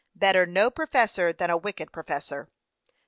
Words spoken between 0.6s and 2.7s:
professor than a wicked professor.